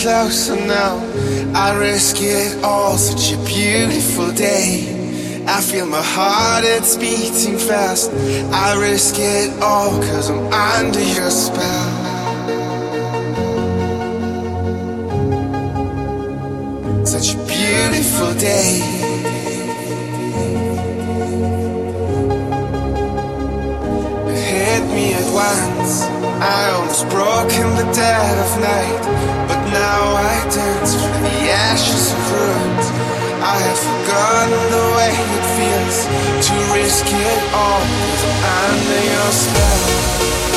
Closer 0.00 0.56
now. 0.56 0.96
I 1.54 1.76
risk 1.76 2.16
it 2.20 2.64
all, 2.64 2.96
such 2.96 3.34
a 3.34 3.38
beautiful 3.44 4.32
day. 4.32 5.44
I 5.46 5.60
feel 5.60 5.86
my 5.86 6.00
heart, 6.02 6.64
it's 6.64 6.96
beating 6.96 7.58
fast. 7.58 8.10
I 8.50 8.80
risk 8.80 9.16
it 9.18 9.62
all, 9.62 9.90
cause 10.00 10.30
I'm 10.30 10.46
under 10.52 11.02
your 11.02 11.30
spell. 11.30 11.88
Such 17.04 17.34
a 17.34 17.38
beautiful 17.44 18.32
day. 18.40 18.80
It 24.30 24.40
hit 24.48 24.82
me 24.94 25.12
at 25.12 25.28
once. 25.34 25.92
I 26.40 26.70
almost 26.70 27.06
broke 27.10 27.52
in 27.52 27.68
the 27.76 27.92
dead 27.92 28.38
of 28.46 28.60
night 28.60 29.49
now 29.72 30.14
I 30.16 30.34
dance 30.50 30.94
from 30.94 31.22
the 31.22 31.38
ashes 31.50 32.12
of 32.12 32.22
ruins. 32.32 32.86
I 33.42 33.56
have 33.66 33.78
forgotten 33.78 34.62
the 34.74 34.86
way 34.96 35.12
it 35.14 35.44
feels 35.56 35.98
to 36.46 36.54
risk 36.74 37.06
it 37.06 37.40
all 37.54 37.82
under 38.66 39.00
your 39.14 39.30
spell. 39.32 40.49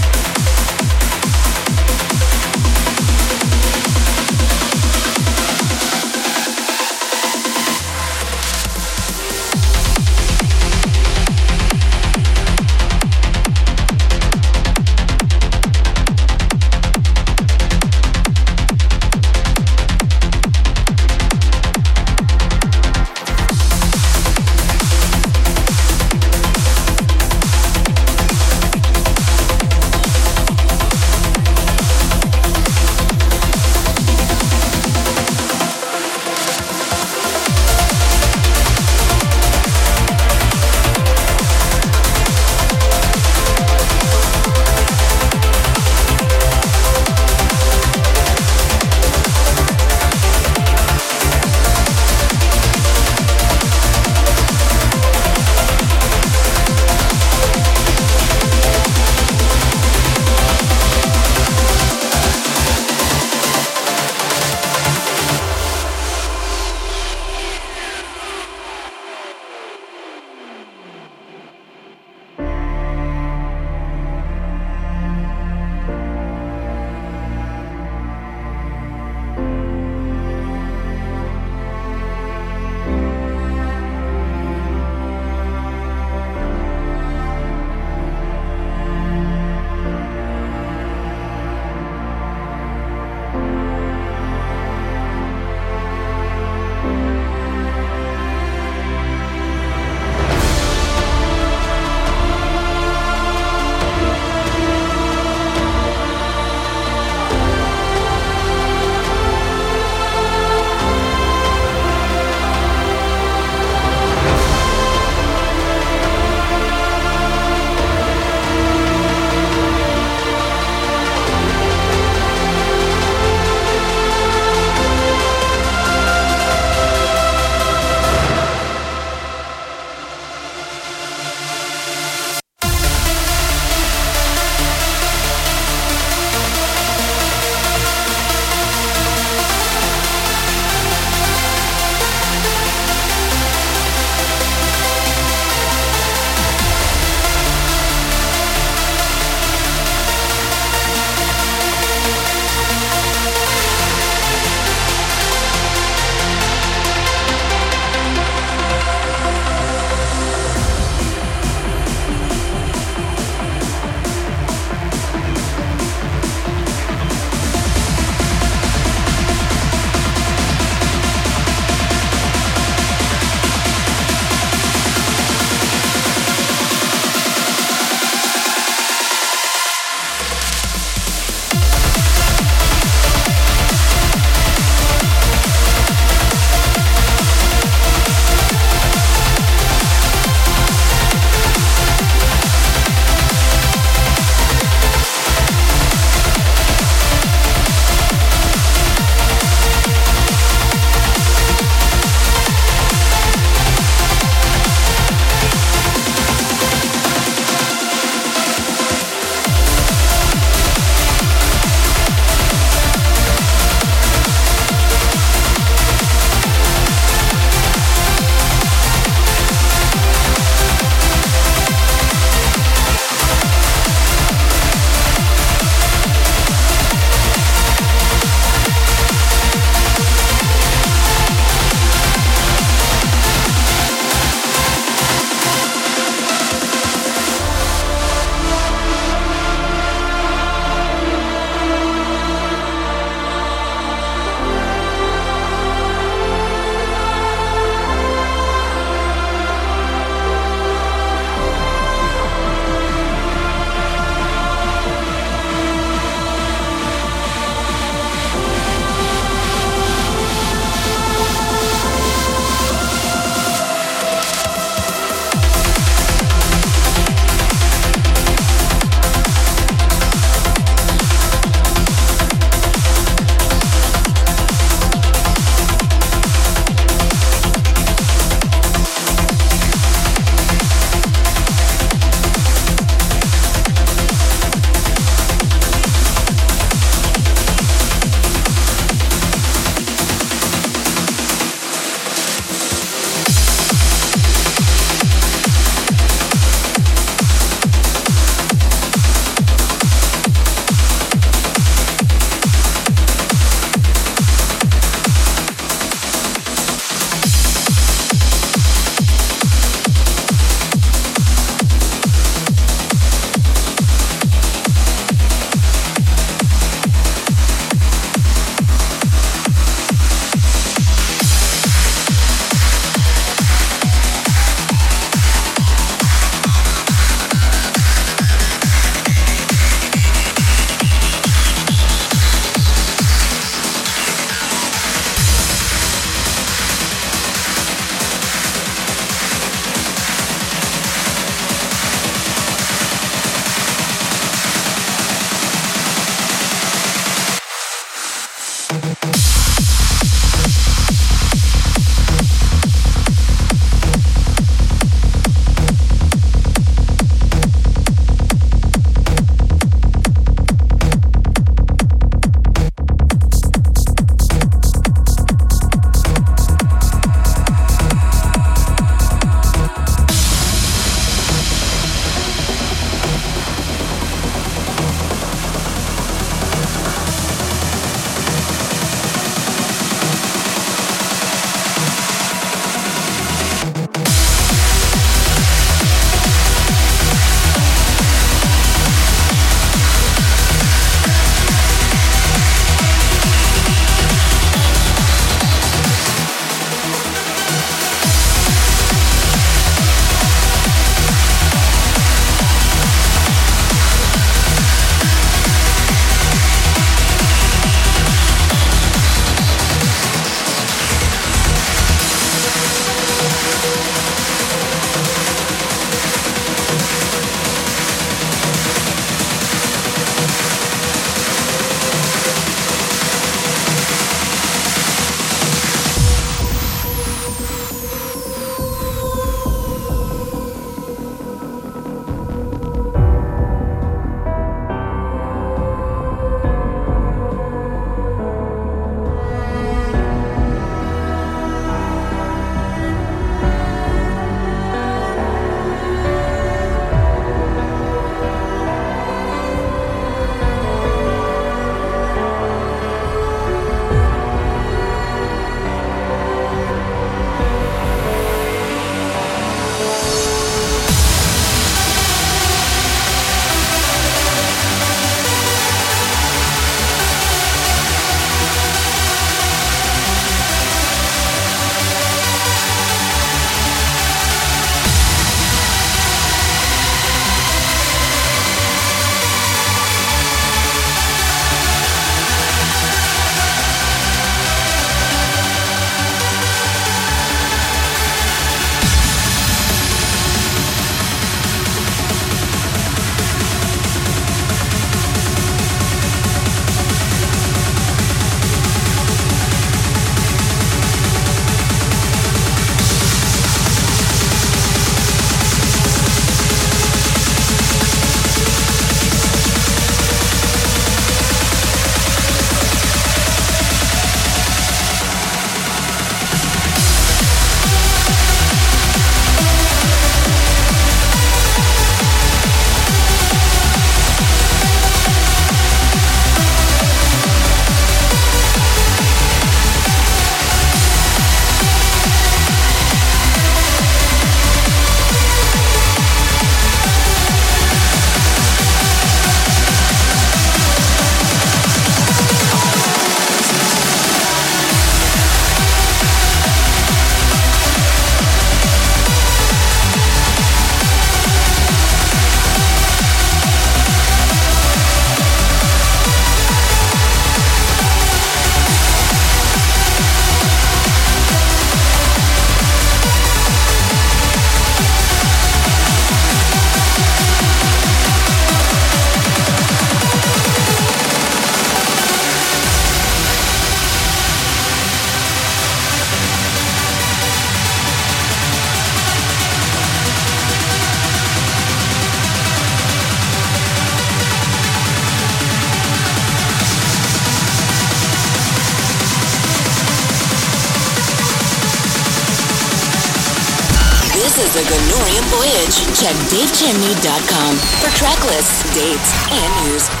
Check 596.01 596.15
DaveChimney.com 596.33 597.55
for 597.79 597.95
track 597.95 598.25
lists, 598.25 598.63
dates, 598.73 599.13
and 599.29 599.69
news. 599.69 600.00